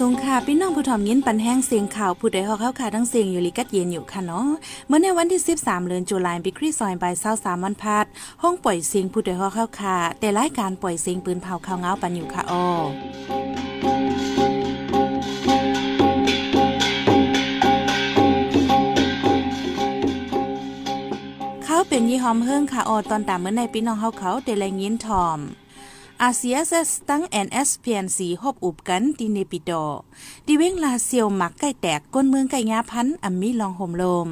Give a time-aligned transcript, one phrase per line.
[0.10, 4.48] งค่ะพี่น้องผู้ถ่อมยินปันแห้งเสียงข่าวผู้ใดฮอกเข้าค่ะทั้งเสียงอยู่ลิกัดเย็นอยู่ค่ะเนาะ
[4.88, 8.04] เมื่อในวันที่ 13เดือนตุลาคมปีคริสต์ศักราช23วันพัด
[8.42, 12.66] ห้องปล่อยเสียงผู้ใดฮอกเข้าค่ะแต่รายการปล่อยเสียงปืนเผาข่าวเงาปันอยู่ค่ะอ้อ
[21.64, 25.40] เขาเป็นยี่หอมเฮิงค่ะออตอนตามเมื่อในพี่น้องเขาเขาเดลยินทอม
[26.22, 29.84] อาเซียเซสตั้ง NSPNC ฮบอุบกันดีเนปิดอ
[30.46, 34.28] ดีเว้งลาเซียวหมักไก่แตกก้นเมืองไก่งาพันอัมมีลองห่มลม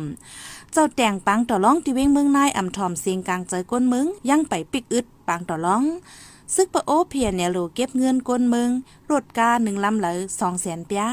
[0.72, 5.82] เจ้าแต่งปังต่อร้องดีเว้งเมืองนายอัมทอมเสียงกลางใจก้นเมืองยังไปปิกอึดปังต่อร้อง
[6.56, 8.70] ซึกปะโอเพียนเนี่ยโลเก็บเงินก้นเมือง
[9.10, 11.04] รถกาหนึ่งลำเหลยสองแสนเปีย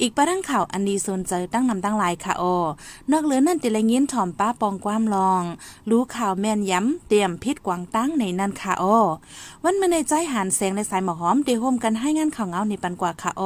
[0.00, 2.44] อีกประดังข่าวอันดีสนใจตั้งนำตั้งลายค่ะโอ
[3.10, 5.42] นอกเหลือนั่นติละเงี้นถ่อมป้าปองความลอง
[5.90, 8.84] รู้ข่าวแม่นย้ำเตรียมพิษกวางตั้งในนั่นค่ะโอ
[9.64, 13.42] วันมาในใจหันแสงในสายหมอหอมเดโฮมกันให้งานข่าวเงาในปันกว่าค่ะโอ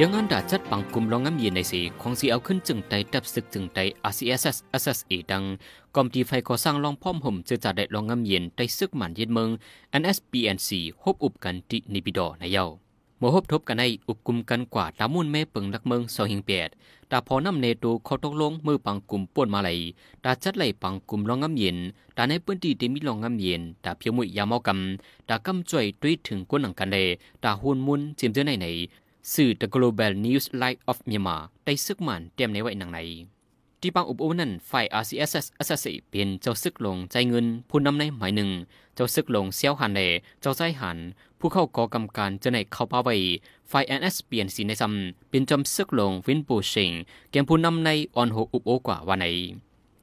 [0.00, 3.78] ยังงั้นดาจัดปังกลุ่มลองงำเย็นในสีของสีเอาขึ้นจึงไตดับศึกจึงไต
[4.10, 5.42] RCSS SSA ดัง
[5.94, 9.50] กอมตีไฟก่อสร้างลองพ่อมห่มจะจัดได้ลองงำเย็นไตซึกหมันเย็นเมือง
[10.02, 10.68] NSPNC
[11.02, 12.64] ฮบอุบกันตินิบิดอในเยา
[13.18, 16.68] เมื่อฮบทบกันในอุบกลุ่มกันกว่าตามุ่นแม่เปิงลักเมืองสองหิงเปียด
[17.10, 19.70] ตาพอนำเนตูเขาตกลงมือปังกลุ่มป่วนมาไหล
[20.24, 21.76] ตาจัดไหลปังกลุ่มลองงำเย็น
[22.16, 27.06] ตาในพื้นที่ที่มีลองงำเย็นตาเพียงมุยยามอกำตากำจ่วยด้วยถึงก้นหนังกันเลย
[27.44, 28.68] ตาหุ่นมุนจิมเจอในไหน
[29.34, 32.98] สื่อ The Global News Light of Myanmar ได้ซึกมันเตรียมในไว้หนังไหน
[33.80, 38.50] ที่ปังอุบอุนั้นฝ่าย RCSS SSA เป็นเจ้าซึกลงใจเงิน ผู้นำในหมายหนึ่ง
[38.94, 40.00] เจ้าซึกลงเซียวหันเล
[40.40, 40.98] เจ้าใจหัน
[41.38, 43.16] ผู้เข้าก่อกำการจะในเข้าป่าไว้
[43.70, 46.90] ฝ่าย NS เปลี่ยนสีในซ้ำเป็นจอมซึกลงวินปูเชง
[47.30, 49.26] เกมผู้นำในออนโฮอุบโอกว่าวันไหน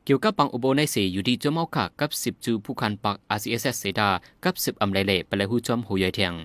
[0.06, 4.10] เกี่ยวกับปังอุโบในเสอยู่ที่จอมเอาขากับสิบจูผู้คันปัก RCSS เสดา
[4.44, 6.36] กับสิบอำไลเล่ไปเลยหูจอมหูใหญ่เทียง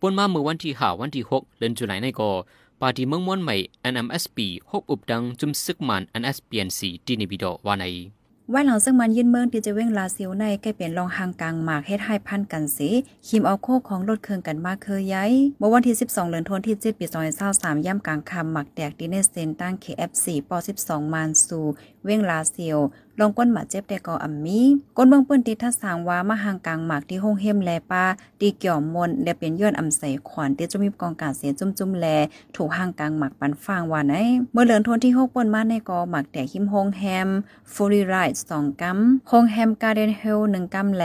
[0.00, 2.30] ปนมาเมื่อวันที่ห้าวันที่หกเดือนจุลายในก็
[2.80, 3.56] ปาร์ตี้เมืองม้วนใหม่
[3.92, 4.38] NMSP
[4.70, 7.84] หกอุบดังจุมซึกมัน NSPNC ดีนิบิโดวาใน
[8.52, 12.88] ว่าหลังซึ่งมันยืนเมืองที่จะเว้งลาเซียวในใกล้เป็นรองหางกลางหมากเฮ็ดให้พันกันสี
[13.28, 17.06] คิมเอาโคของรถเครื่องกันมาเคยย้ายเมื่อวันที่ 12เดือนธันวาคม7ปี
[17.46, 20.50] 2023ย่ำกลางคำหมักแตกดีเนสเซนตั้ง KF4 ป
[20.82, 21.64] 12 มานสู่
[22.04, 22.78] เว้งลาเซียว
[23.20, 24.60] ลงก้นหมาเจ็บแต่ก็อ่ำมี
[24.96, 28.04] ก้นเมืองปื้นติทัศสางว่ามาหางกลางหมากที่ห้องเฮมแลป้า
[28.40, 32.06] ตีเกี่ยวมนและเป็นย้อนอ่ำใสขวัญที่จะมีกองการเสียจุ่มจุ่มแล
[32.56, 34.14] ถูกหางกลางหมากปันฟางว่าไหน
[34.52, 37.28] เมื่อเลือนทนที่หกปนมาในกอหมักแต่หิมห้องแฮม
[37.72, 38.98] ฟูรีไรท์สองกัม
[39.30, 41.04] ห้องแฮมการ์เดนเฮลหนึ่งกัมแล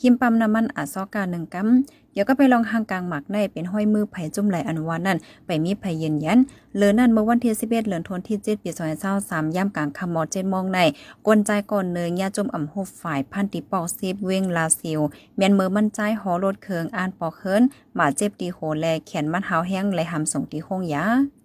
[0.00, 1.68] หิมปั๊มน้ำมันอาซอกาหนึ่งกัม
[2.12, 6.40] เดี๋ยวก็ไปลองหางกลางหมักในเป็นห้อยมือไผ่จุ่มไหลอันวานนั่นไปมีไผ่เย็นยัน
[6.76, 8.70] เลือนั่นเมื่อวันที่11เดือนธันวาคมที่7ปี
[9.12, 10.80] 2023ย่ำกลางคำมอด7โมงใน
[11.26, 15.00] กวนใจก่อนเนือยาจุ่มอ่ำหุบฝ่ายพันติปอกซีบเวงลาซิล
[15.36, 17.62] เมียนเมื่อมั่นใจหอรถเคืองอ่านปอกเฮิรน
[17.94, 21.04] หมาเจ็บดีโหแลแขนมัดเฮาแห้งไหลหำส่งที่ห้องยา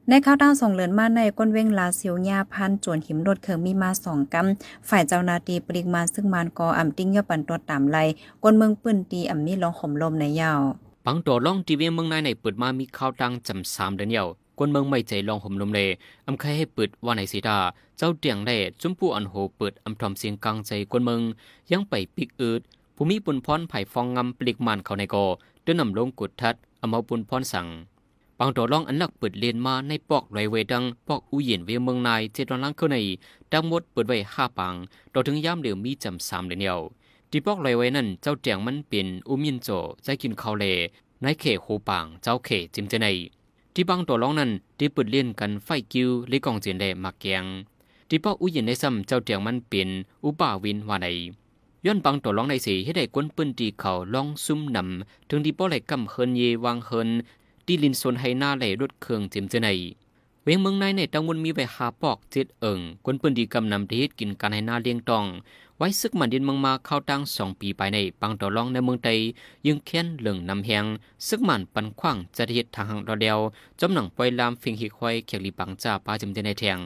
[0.09, 7.97] ในข้าวต้าส่งเลือนมาในก้นเว้งลาซิลยาพันจวนหิมรถเคืองมีมาสองกำฝ่ายเจ้านาตีปริมาซึ่งมานกออ่ำติ้งย่อปันตัวต่ำไล
[8.44, 10.62] ก้นเมืองปืนตีอ่ำมีลองข่มลมในยาว
[11.06, 15.88] ปังตัวล่องทีเวียเมืองในในเปิดมามีข่าวดังจำสามเดือนเดียวกวนเมืองไม่ใจลองห่มลมเลย
[16.28, 17.57] อำใครให้เปิดว่าในสีดา
[17.97, 21.22] เจ้าเตียงได้จุมผู้อันโหเปิดอำทอมเสียงกลางใจกวนเมือง
[21.72, 22.62] ยังไปปิกอืด
[22.95, 25.25] ผู้มีปุนพรไผ่ฟองงำปลิกมันเขาในกอ
[25.63, 27.68] เดินนำลงกุดทัดอำเอาปุนพรสั่ง
[28.39, 32.97] ปังตัวล่องอันนักเปิดเลียนมาในปอกไรเวดังปอกอุเย็นเวียเมืองนายเจดอนลังเข้าใน
[33.51, 34.73] ดังหมดเปิดไว้ห้าปัง
[35.13, 36.79] ต่อถึงย่ามเดียวมีจำสามเดียว
[37.31, 39.69] ที่ปอกไรเวนั่นเจ้าเตียงมันเป็นอุมินโจ
[40.03, 40.65] ใจกินข้าวเล
[41.21, 43.07] ในเขหูปางเจ้าเขจิมเจใน
[43.73, 47.45] ที่บางตัวร้องนั้นที่เปิดเลียนกันไฟกิวลิกองเจียนแดมักแกง
[48.09, 49.89] ที่ป้าอุ้ยในซ้ำเจ้าเตียงมันเป็น
[50.23, 51.07] อุบาวินว่าใน
[51.85, 57.09] ย้อนบางตัวร้องในสีให้ได้ก้นปืนตีเขาลองซุ่มนำถึงที่ป้อไหลกำเฮินเยวางเฮิน
[57.67, 59.69] ที่ลินสนให้หน้าไหลรถเครื่องเจิมเจใน
[60.44, 65.25] เวงเมืองในในตังวนมีไว้หาปอกเจ็ดเอิงคนปืนดีกำนำที่กินการให้หน้าเลี้ยงตอง
[65.77, 69.09] ไว้ซึกมันดินเมืองมาเข้าตั้งสองปีไปในปังต่อรองในเมืองไต
[69.68, 70.86] ยึงเค้นเหลืองนำแหง
[71.27, 73.39] ซึกมันปันขว้างจะเหตุทางหังรอเดียว
[73.80, 76.80] จมหนังปล่อยลามฟิงหิควยเขียลีปังจ่าปาจมเจในแทง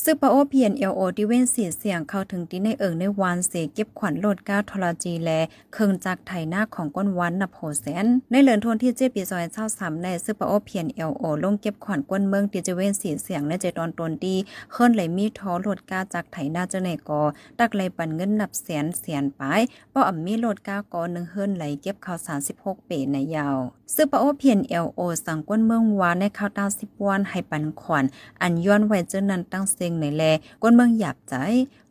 [0.00, 5.30] ซึ่งปาโอเพียนเอลโอที่เว้นสียเสียงเข้าถึงที่ในเอิงในวานเสเก็บขวัญโลดก้าทรจีแล
[5.74, 14.34] เคิงจากไถหน้าของก้นวันนับโหแสน ในเหลือนทวนที่เจ็ดปีซอยเช้าสามในซึ่งปาโอเพียนเอลโอลงเก็บขวัญก้นเมืองที่จะเว้นสียเสียงในเจตอนตนดี
[14.72, 17.20] เคินไหลมีท้อโลดก้าจากไถหน้าเจเนกอ
[17.58, 19.60] ตักไหลปันเงินนับแสนแสนปลาย
[19.92, 23.58] ป้ออ่ำมีโลดก้ากอหนึ่งเฮิรนไหลเก็บข่าวสารสิบหกเปในยาว
[23.94, 28.04] ซึ่งปาโอเพียนเอลโอสั่งก้นเมืองวานในข้าวตาสิบวันให้ปันขวัญ
[28.42, 30.22] อันย้อนไว้เจนั้นตั้งเสซ็งในแล
[30.62, 31.34] กวนเมืองหยาบใจ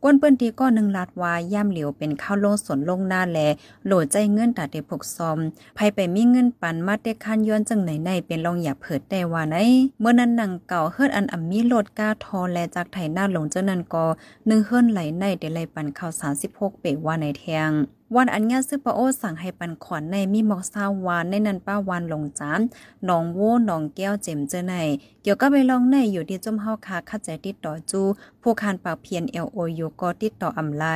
[0.02, 3.38] กวนเปิ้นตีก็หนึ่งลาดวาย่ามเหลียวเป็นข้าวลงสนลงหน้าแล
[3.86, 5.38] โหลดใจเงินตาเดพกซอม
[5.74, 9.56] ไผไปมีเงินปันมาเตคันย้อนจังไหนในเป็นลองหยาบเผิดแต่ว่าไหน
[10.00, 14.04] เมื่อนั้นหนังเก่าเฮิรอันอ่ำมีโหลดก้าทอแลจากไถหน้าหลงเจ้านั้นก็
[14.46, 16.12] หนึ่งเฮิรนไหลในเดลัยปันข้าว
[16.46, 17.70] 36เปว่าในแทง
[18.16, 22.60] วันอันญาซึปโอสั่งให้ปันขวัญในมีหมอกซาวานในนันป้าวานลงจาน
[23.04, 24.74] หนองโวหนองแก้วเจมเจอใน
[25.22, 28.02] เกี่ยวกับไปลองในอยู่ที่จมเฮาคาคัดใจติดต่อจู
[28.42, 30.86] ผู้คานปากเพียน LOU ก็ติดต่ออำไล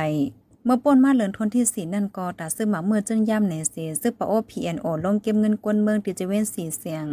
[0.65, 7.05] เมื่อป่นมาเหลือนทนที่สีนั่นก็ตาซื้อหมาเมื่อจึงย่ำในเสียซื้อปะโอ PNO ลงเก็บเงินกวนเมืองติจเวนสีเสียง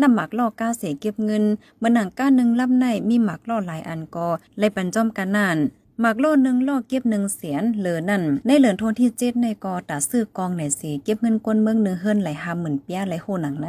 [0.00, 1.44] นำหมักล่อก้าเสียเก็บเงิน
[1.78, 4.28] เมื่อหนังก้าหนึ่งลับในมีหมักล่อหลายอันก็
[4.58, 5.58] เลยปันจอมกันนั่น
[6.02, 13.68] หมักโลหนึ่งล่อเก็บหนึ่งเสียนเหลือนั่น ในเหลือนทนที่เจ็ดในกอตาซื้อกองในสีเก็บเงินกวนเมืองหนึ่งเฮิรนไหลห้าหมื่นเปียไหลโหหนังไหน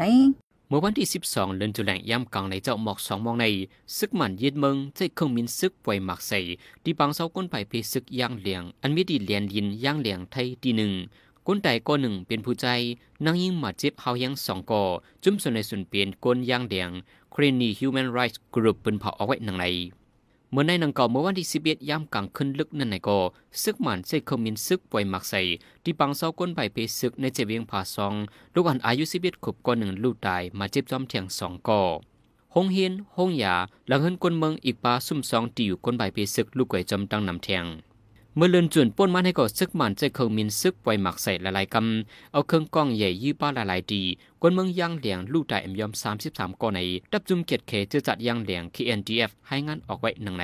[0.67, 3.45] เมื่อวันที่ 12 เดือนตุลาคมยามกลางในเจ้าหมอกสองมองใน
[3.97, 6.39] ซึกหมันย็ดเมืองใจเครื่องมินซึกปล่อยหมักใส่
[6.83, 10.91] ที่บางเสาก้นไปเพซึกย่างเหลียง อันมีดีเลียนยินย่างเหลียงไทยที่หนึ่ง
[11.47, 12.67] ก้นใดก้นหนึ่งเป็นผู้ใจ
[13.25, 14.83] นางยิงมาเจ็บเฮายังสองก่อ
[15.23, 16.89] จุ่มส่วนในส่วนเปลี่ยนก้นย่างเหลียง
[17.33, 19.65] c r a n y Human Rights Group เป็นเผาเอาไว้หนังใน
[20.53, 23.19] เมื่อในนังเก่าเมื่อวันที่สิบเอ็ดยามกลางคืนลึกนั่นในก็
[23.63, 25.41] ซึกหมันเซคอมินซึกป่วยหมักใส่
[25.83, 28.13] ที่ปังเศร้าก้นใบไปซึกในเจเวียงผาซอง
[28.53, 31.81] ลูกอันอายุสิบเอ็ดขบก่อนหนึ่งลูกตายมาเจ็บจอมเทียงสองก่อ
[32.55, 33.55] หงเฮียนหงยา
[33.87, 37.65] หลังเฮินกวนเมืองอีกปาซุ่มซองตีอยู่ก้นใบไปซึกลูกไก่จอมตั้งนำเทียง
[38.35, 44.03] เมื่อเลือนจุนป้นมันให้ก่อซึกมันใจเคิงมินซึกไวหมักใส่หลายๆกำเอาเครื่องกล้องใหญ่ยี่ป้าหลายๆดี
[44.41, 45.91] กวนเมืองย่างเหลียงลูกตายเอ็มยอม
[46.25, 46.79] 33ก่อใน
[47.11, 50.43] ดับจุมเกียรติเคจะจัดย่างเหลียง KNDF ให้งานออกไว้หนังใน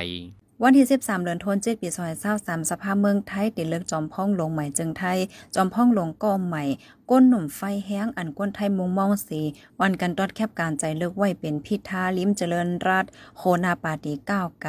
[0.64, 1.88] วันที่ 13 เดือนธันวาคมปี
[2.28, 5.18] 2023สภาพเมืองไทยติดเลือกจอมพ่องลงใหม่จึงไทย
[5.54, 6.64] จอมพ่องลงก้อใหม่
[7.10, 9.40] ก้นหนุ่มไฟแห้งอันก้นไทยมุงมองสี
[9.80, 13.04] วันกันตอดแคบการใจเลือกไว้เป็นพิธาลิ้มเจริญรัฐ
[13.36, 14.68] โคนาปาตีก้าวไก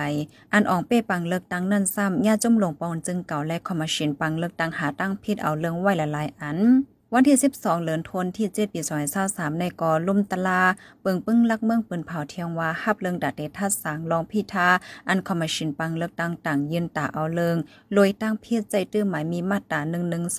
[0.53, 6.59] อันอองเป้ปังเลือกตั้งนั่นซ้ำญาจมลงปอนจึงเก่าและคอมมิชชั่นปังเลือกตั้งหาตั้งพิษเอาเรื่องไว้หลายๆอัน
[7.13, 8.81] วันที่ 12 เหลือนทนที่7ปี
[9.19, 10.61] 2023ในกอลุ่มตลา
[11.01, 14.67] เปิงปึ้งลักเมืองปืนเผาเทียงว่าฮับเรื่องดัดเดทัดสางรองพิธา
[15.09, 17.57] อันคอมมิชชั่นปังเลือกตั้งต่างยืนตาเอาเลิง
[17.97, 19.79] ลอยตั้งเพียรใจตื้อหมายมีมาตรา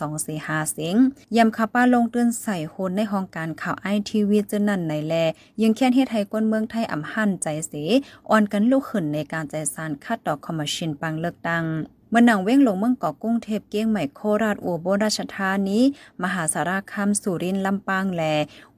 [0.06, 0.96] 11245เสียง
[1.36, 5.14] ยำคาป้าลงเตือนใส่โคนในห้องการข่าวไอทีวีเจนั่นในแล
[5.62, 7.84] ยังแค่นเฮ็ดให้นเมืองไทยอ่ำหั่นใจเสี
[8.30, 11.64] อ่อนกันลูกขึ้นในการใจสานคัดดอกคอมมิชชั่นปังเลือกตั้ง
[12.10, 15.78] เมื่อนังเว้งลงเมืองเกาะกุ้งเทพเกี้ยงใหม่โคราชอุบลราชธานี
[16.22, 18.22] มหาสารคามสุรินทร์ลำปางแล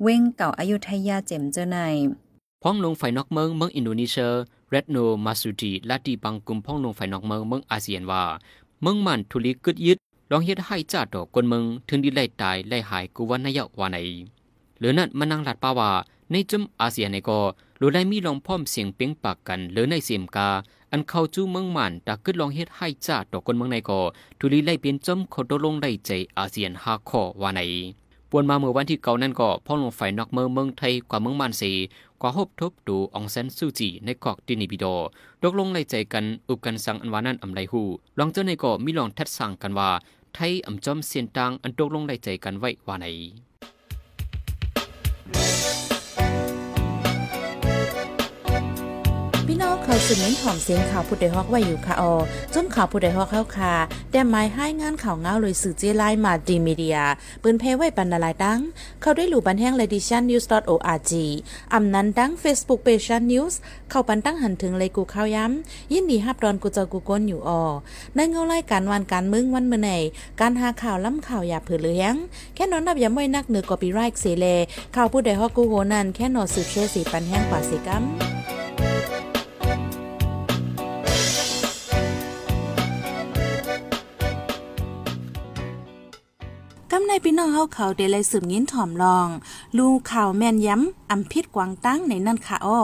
[0.02, 1.78] เว้งเก่าอายุทยาเจมเจอใน
[2.62, 4.30] พ้องลงไฟนอกเมืองเมืองอินโดนีเซีย
[4.70, 8.22] เรดโนมาสุดีลาตีปังกุมพ้องลงไฟนอกเมืองเมืองอาเซียนว่า
[8.82, 9.98] เมืองมันทุลีกึดยึด
[10.30, 13.96] ลองเฮ็ดให้จ่าดอกกนเมืองถึงดีไล่ตายไล่หายกูวันนายะวาไหน
[14.78, 15.90] หรือนั่นมานั่งลัดป่าว่า
[16.30, 17.40] ในจุมอาเซียนในก็
[17.80, 20.48] รู้ได้มีลองพ่อมเสียงเปียงปากกันหรือในเสียมกา
[20.92, 24.00] อันเข้าจู้เมืองมันตากึดลองเฮ็ดให้จ่าดอกกนเมืองในก็
[24.38, 27.60] ทุลีไล่เปลี่ยนจมขาตกลงได้ใจอาเซียนหาข้อว่าไหน
[28.30, 31.72] ปวนมาเมื่อวันที่เก่านั่นก็พ่อลงไฟนอกเมืองเมืองไทยกว่าเมืองมันสี
[32.20, 34.86] กว่าฮบทบดูองเซนซูจีในกอกตินิบิโด
[35.42, 37.82] ตกลงไล่ใจกันอุบกันสังอันวานั้นอำไลหู
[38.18, 39.90] ลองเจ้าในก็มีลองทัดสั่งกันว่า
[40.34, 43.06] ไทยอำจอมเสียนตังอันตกลงไล่ใจกันไว้ว่าไหน
[49.84, 52.14] เขาสืบเน้นถ่อมเสียงข่าวผู้ใดฮอกไว้อยู่ค่ะออ
[52.54, 53.74] จนข่าวผู้ใดฮอกเข้าค่ะ
[54.10, 56.98] แต่หมายให้งานข่าวเงาเลยสื่อเจไลมาดีมีเดีย
[57.42, 58.60] ปืนเพไว้ปันนาลายดัง
[59.00, 61.12] เข้าได้หลู่บันแห้ง ledition news org
[61.74, 63.54] อำนั้นดัง Facebook page news
[63.90, 67.62] เข้าปันตั้งหันถึงเลยกูข้าวย้ำยินดีฮับดอนกูเจอกูก้นอยู่ออ
[68.14, 69.90] ในเงาไล่การวันการมึงวันเมื่อไหน
[70.40, 72.14] การหาข่าวล้ำข่าวอย่าเผือเลี้ยง
[72.54, 74.46] แค่นอนนับย้ำไว้นักเหนือกอปีไรค์เสเล
[74.96, 78.31] ข่าวผู้ใดฮอกกูโหนันแค่นอสืบเชื่อสีปันแห้งกว่าสีกัม
[87.14, 89.28] ในพี่น้องเฮาเขาเดเลยสืบยินถ่อมลอง
[89.78, 92.80] ลูข่าวแม่นย้ำอำพิษกวางตั้งในนั่นค่ะอ้อ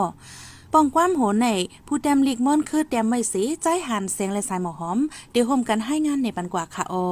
[0.73, 1.47] ป้องความโหนใน
[1.87, 4.99] ผู้แดมลีกม่อนคือแดมไม่สีใจหันเสียงและสายหมอหอม
[5.31, 7.05] เดี๋ยวโฮมกันให้งานในปันกว่าค่ะอ้อ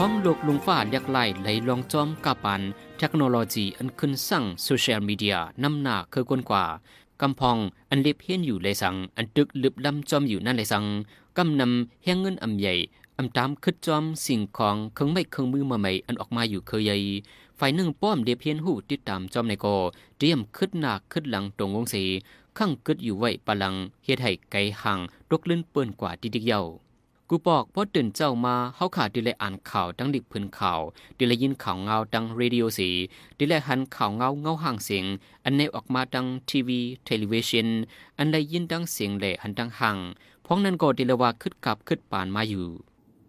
[0.00, 2.60] ห้องโลกลุงฟ้าเรียกไล่ไหลลองจอมกับปัน
[2.98, 6.66] เทคโนโลยีอันขึ้นสั่งโซเชียลมีเดียนำหน้าคือกวนกว่า
[7.20, 7.58] กำพอง
[7.90, 10.84] อันเล็บเฮียนอยู่เลยสัง อันตึกลึบลำจอมอยู่นั่นเลยสัง
[11.36, 12.74] กำนำเฮียงเงินอำใหญ่
[13.18, 16.96] อำตามคึดจอมสิ่งของเครื่องไม่เครื่องมือมาใหม่อันออกมาอยู่เคยใหญ่
[17.58, 19.76] ฝ่ายหนึ่งป้อมเดียเพียนหูติดตามจอมในกอ
[20.18, 22.04] เตรียมคึดหน้าคึดหลังตรงวงสี
[22.58, 23.74] ข้างคึดอยู่ไว้ปลัง
[24.04, 24.98] เฮ็ดให้ไกลห่าง
[25.30, 26.60] ตกลื่นเปิ้นกว่าดิดิกเยา
[27.32, 30.80] กูบอกพอตื่นเจ้ามาเฮาขาดิเลยอ่านข่าวดังดิบพื้นข่าว
[31.18, 32.90] ดิเลยยินข่าวเงาดังเรดิโอสี
[33.38, 35.04] ดิเลยหันข่าวเงาเงาห่างเสียง
[35.44, 37.68] อันในออกมาดังทีวีเทเวชัน
[38.18, 39.96] อันได้ยินดังเสียงแหล่หันดังห่าง
[40.44, 42.66] พ้องนั้นก็ดิเลยว่าคึดกับคึดปานมาอยู่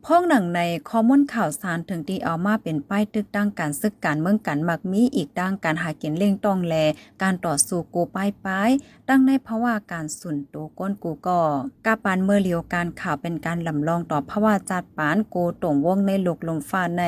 [0.05, 6.75] พ้องหนังในข้อมูลข่าวสารถึงที่เอามาเป็นป้ายตึกดังการซึกการเมืองกันมักมีอีกดังการหาเกียนเล่งต้องแล
[7.21, 8.69] การต่อสู้กูป้ายป้าย
[9.09, 11.39] ดังในภาวะการสุนโตก้นกูก็
[11.85, 17.03] กาปานเมื่อเลียวการข่าวเป็นการลำลองต่อภาวะจัดปานกูตรงวงในโลกลมฟ้าใน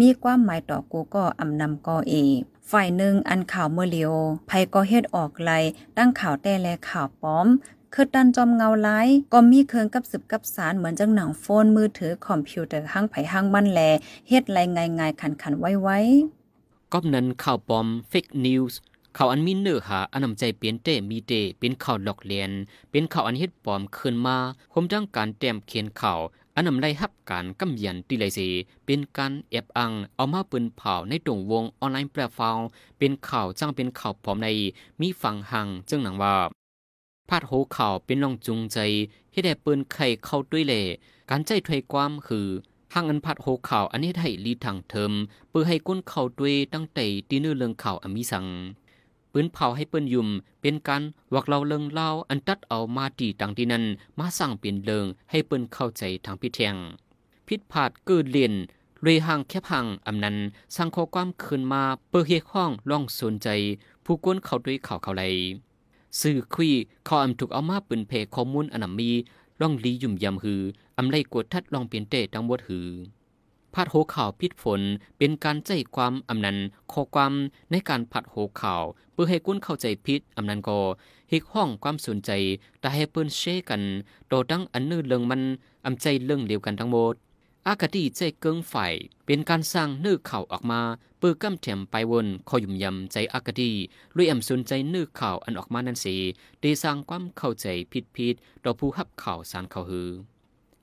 [0.00, 2.14] มีความหมายต่อกูก็ออำนำก็เอ
[2.72, 4.12] ฝ่ายหนึ่งอันข่าวเมื่อเลียว
[4.46, 5.50] ไผก็เฮ็ดออกไล
[5.96, 7.46] ตั้งข่าวแต่แลข่าวป้อม
[7.94, 9.00] คือดันจอมเงาไล้
[9.32, 13.80] ก็มีเครื่องกับสืบกับสารเหมือนจังหนังโฟนมือถือคอมพิวเตอร์ห้างไผห้างมันแล
[14.28, 18.78] เฮ็ดไรง่ายๆขันๆไว้ๆก็นั้นข่าวปลอมเฟกนิวส์
[19.16, 22.50] ข่าวอันมีเนื้อหาอันนำใจเปลี่ยนเตมีเตเป็นข่าวหลอกเลียน
[22.90, 24.36] เป็นข่าวอันเฮ็ดปลอมขึ้นมา
[24.72, 26.20] คมจังการแต้มเขียนข่าว
[26.54, 28.40] อันนำไล่ฮับการกำยันตีไลเส
[28.86, 32.58] เป็นการแอบอังเอามาปืนเผาในตรงวงออนไลน์แปลฟาว
[32.98, 34.48] เป็นข่าวจังเป็นข่าวปลอมใน
[35.00, 36.34] มีฝั่งหังจึงหนังว่า
[37.28, 38.78] พาดโหข่าวเป็นน้องจุงใจ
[39.32, 40.82] เฮ็ดให้ปืนไข่เข้าด้วยเล่
[41.30, 42.46] การใจถวยความคือ
[42.94, 45.12] ห้างอันพัดโหข่าวอันนี้ให้ลีทางเทิม
[45.48, 48.46] เพื่อให้ก้นเข้าด้วยตั้งแต่ตีนื้อเรื่องข่าวอมีสัง
[49.32, 50.28] ปืนเผาให้เปิ้นยุ่ม
[50.60, 51.02] เป็นการ
[51.34, 53.84] วักเราเลิงเล่าอันตัดเอามาตีต่างที่นั้น
[54.18, 56.76] มาสร้างเปลี่ยนเลิงให้เปิ้นเข้าใจทางพิเทียง
[57.46, 58.54] พิษพาดเกิดเลียน
[59.02, 60.36] เลยห่างแคบห่างอำนั้น
[60.76, 63.48] สร้างข้อความคืนมาเปิดเฮข้องล่องสนใจ
[64.04, 65.24] ผู้ก้นเข้าด้วยข่าวเขาไล
[66.20, 66.72] สื่อคุย
[67.08, 69.10] ขาอำถูกเอามาปืนเพข้อมูลอันมี
[69.60, 70.62] ล่องลียุ่มยำหือ
[70.98, 72.88] อำไลกดทัดลองเปลี่ยนเตทั้งหมดหือ
[73.74, 74.80] พัดโหข่าวพิษฝน
[75.18, 76.56] เป็นการใจความอำนัน
[76.92, 77.32] ข้อความ
[77.70, 80.78] ในการพัดโหข่าวเพื่อให้กุ้นเข้าใจพิษอำนันก็
[81.30, 82.30] ฮิกห้องความสนใจ
[82.80, 83.82] แต่ให้เปิ้นเชกัน
[84.28, 85.42] โตดังอันนื้อเรื่องมัน
[85.86, 87.14] อำใจเรื่องเดียวกันทั้งหมด
[87.68, 88.94] อากาดีใจเกิงฝ่าย
[89.26, 90.82] เป็นการสร้างนื้อเข่าออกมา
[91.18, 93.72] เปื้อกำแถมไปวนคอยุ่มยำใจอากาดี
[94.16, 96.14] ลุยแอมสนใจนื้อข่าวอันออกมานั่นสี
[96.60, 100.10] ได้สร้างความเข้าใจผิดผิดต่อผู้ฮับข่าวสารเขาหือ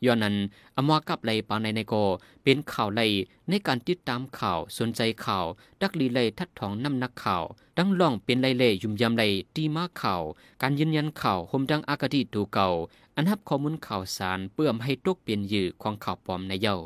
[0.06, 0.36] ย้อนนั้น
[0.76, 1.94] อมวกับไลปาในในโก
[2.44, 3.02] เป็นข่าวไล
[3.50, 5.46] ในการติดตามข่าวสนใจข่าว
[5.82, 7.44] ดักลีไลทัดทองน้ำนักข่าว
[7.78, 9.24] ดังล่องเป็นไลเล่ยุ่มยำไล
[9.56, 10.22] ตีมาข่าว
[10.62, 12.68] การยืนยันข่าวหมดังอากาดีดูเก่า
[13.16, 16.78] อันฮับข้อมูลข่าวสารเพื่อให้ตกเปลี่ยนยือของข่าวปลอมในเย้า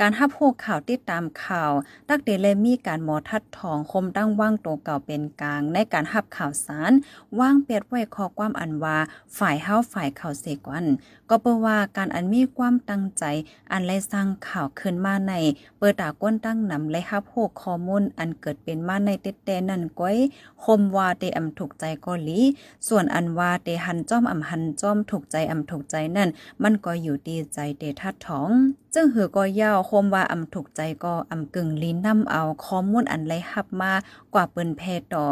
[0.00, 1.72] การฮับโหข่าวติดตามข่าว
[2.08, 6.92] ตักเดเลมีการหมอทัดทองคมตั้งว่างโตเก่าเป็นกลาง ในการฮับข่าวสาร
[7.38, 8.96] ว่างเปียดไว้ขอความอันว่า
[9.38, 10.86] ฝ่ายเฮาฝ่ายข่าวเสกวัน
[11.30, 13.24] ก็เปว่าการอันมีความตั้งใจ
[13.72, 15.34] อันไลสร้างข่าวขึ้นมาใน
[15.78, 20.16] เปิดตาก้นตั้งนำและฮับโหข้อมูลอันเกิดเป็นมาในเต็ดแต่นั่นก้อย
[20.64, 22.40] คมว่าเตอำถูกใจก็ลี
[22.88, 26.28] ส่วนอันว่าเตหันจ้อมอำหันจ้อมถูกใจอำถูกใจนั่น
[26.62, 28.50] มันก็อยู่ดีใจเตทัดท้อง
[28.98, 33.94] จึงหือก็ยาวคมว่าอำถูกใจก็อำกึ่งลิ้นนำเอาข้อมูลอันไรหับมา
[34.34, 34.82] กว่าเปิ้นแพ
[35.14, 35.26] ต่อ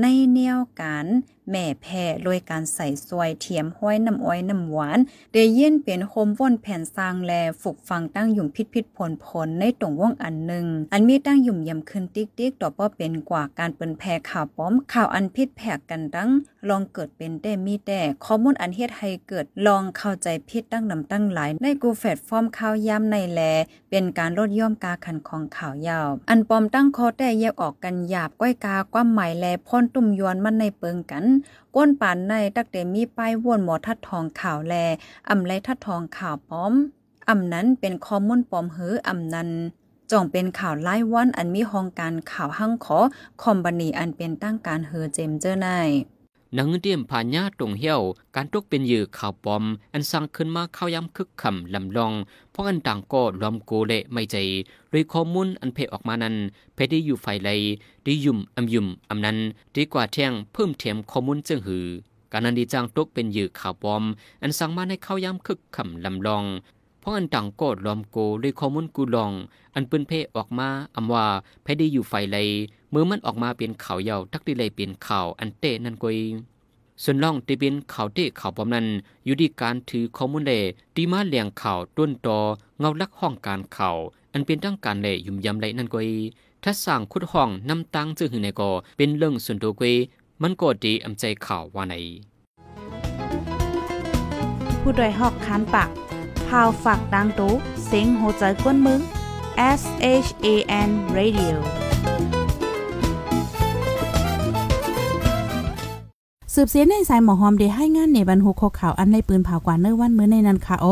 [0.00, 1.06] ในแนวการ
[1.50, 4.98] แม่แพ่โดยการใส่ซวยเทียมห้อยน้ำอ้อยน้ำหวาน
[5.32, 7.32] เดยินเป็นโคมว่นแผ่นสร้างแล
[7.62, 16.30] ฝึกฟังตั้งยุ่มพิษพิษผลผลในตรงว่องอันหนึ่งอันมีตั้งยุ่มยำขึ้นติ๊กติ๊กต่อป้อเป็นกว่าการเปินแพ่ข่าวป้อมข่าวอันพิษแผกกันดัง
[16.68, 23.40] ลองเกิดเป็นแต่มีแต่ข้อมูลอันเฮ็ดให้เกิดลองเข้าใจพิษตั้งนำตั้งหลาย ในกูแฟดฟอร์มข่าวย่ำในแล
[23.90, 31.24] เป็นการลดย่อมกาขันของข่าวยาว อันปอมตั้งคอแต่แยกออกกันหยาบก้อยกาความหมายแลพ่นตุ่มยวนมันในเปิงกัน
[31.74, 34.74] ก้นปานในตักเดมีป้ายวนหมอทัดทองข่าวแล
[35.30, 36.72] อำไรทัดทองข่าวป้อม
[37.28, 39.50] อำนั้นเป็นคอมอนปอมเหืออำนั้น
[40.10, 42.98] จ่องเป็นข่าวไล่วันอันมีห้องการข่าวหั่งขอ
[43.42, 45.68] คอมบันีอันเป็นตั้งการเฮอเจมเจอร์ไน
[46.58, 48.02] นังเดียมผ่านญาตรงเหี่ยว
[48.36, 52.12] การตกเป็นยือข่าวปอม อันสร้างขึ้นมาเข้าย้ำคึกคำลำลอง
[52.50, 54.36] เพราะอันต่างก็ล้อมโกเละไม่ใจ
[54.90, 56.34] โดยข้อมูลอันเพออกมานั้น
[56.74, 57.50] เพได้อยู่ไฟไล
[58.06, 59.38] ดียุ่มอำยุ่มอำนั้น
[59.74, 61.86] ดีกว่าแท่งเพิ่มเทียมข้อมูลจึงหือ
[62.32, 64.02] การนันดีจางตกเป็นยือข่าวปอม
[64.42, 66.44] อันสร้างมาในเข้าย้ำคึกคำลำลอง
[67.02, 69.32] พราะอันต่างก็ล้อมโกด้วยข้อมูลกูลอง
[69.74, 71.26] อันปิ้นเพออกมาอำว่า
[71.62, 72.36] เพได้อยู่ไฟไล
[72.90, 76.18] เมื่อมันออกมาเป็นข่าวเยาทักดีเลยเป็นข่าวอันเตนั่นกวย
[77.02, 78.86] ส่วนล่องตีเป็นข่าวเตะข่าวปอมนั้น
[79.24, 80.60] อยู่ที่การถือข้อมูลเล่
[80.94, 82.38] ตีมาเลียงข่าวต้นตอ
[82.78, 83.96] เงาลักห้องการข่าว
[84.32, 86.16] อันเป็นตั้งการเล่ยุ่มยำไลนั่นก็อี
[86.64, 89.94] ถ้าสั่งคุดห้องนำตังจึงหือในก็เป็นเรื่องส่วนตัวกวย
[90.42, 91.94] มันก็ดีอำใจข่าวว่าไหน
[94.80, 95.88] ผู้โดยหอกคันปาก
[96.52, 97.52] พาวฝากดังตู้
[97.86, 99.00] เซ็งโหใจกวนมึง
[99.80, 99.82] S
[100.24, 100.46] H A
[100.88, 101.54] N Radio
[106.54, 110.86] สืบเสียในสายหมอหอมเดให้งานในบรรหุกข่าวอันในปืนเผากว่าเนื้อวันเมื่อในนั้นค่ะโอ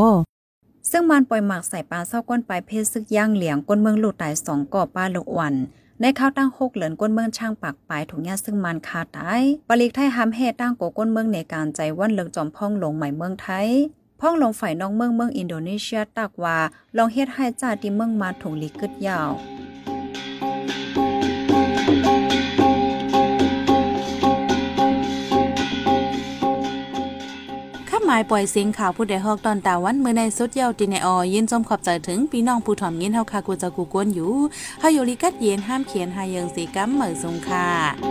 [0.91, 5.53] ซึ่งมันปล่อยหมากใส่ปลาเศร้าก้นไปเพศซึกย่างเหลียงก้นเมืองหลุดตายสองก่อป้าลูกวัน
[6.01, 13.69] ในข้าวตั้งหกเหลินก้นเมืองช่างปากปลายถุงยาซึ่งมันคาตายปลิกไทยหำเฮตั้งโกก้นเมืองในการใจวันเลิกจอมพ่องลงใหม่เมืองไทย
[14.23, 16.57] พ่องลงฝ่ายน้องเมืองเมืองอินโดนีเซียตากว่า
[16.97, 19.29] ลองเฮ็ดให้จ่าที่เมืองมาถุงลีกึดยาว
[27.89, 34.33] ข้าหมายปล่อยเสียงข่าวผู้ใดฮอกตอนตาวันเมื่อในสุดเยาวตินในออยินจมขอบใจถึงพี่น้องผู้ถ่อมยินเฮาคากูจะกูกวนอยู่
[34.79, 38.10] เฮาอยู่ลิกัดเย็นห้ามเขียนหายังสีกัมเหมือสงค่ะ